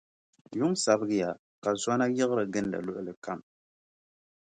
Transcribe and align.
Yuŋ 0.57 0.71
sabigiya, 0.83 1.29
ka 1.63 1.69
zɔna 1.81 2.05
yiɣiri 2.15 2.43
gindi 2.53 2.77
luɣili 2.85 3.13
kam. 3.23 3.39